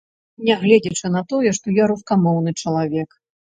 Нягледзячы 0.47 1.11
на 1.17 1.21
тое, 1.35 1.53
што 1.59 1.77
я 1.83 1.93
рускамоўны 1.95 2.59
чалавек. 2.61 3.09